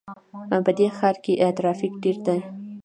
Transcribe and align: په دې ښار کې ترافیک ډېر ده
په 0.65 0.71
دې 0.77 0.87
ښار 0.97 1.15
کې 1.23 1.33
ترافیک 1.57 1.93
ډېر 2.03 2.17
ده 2.25 2.35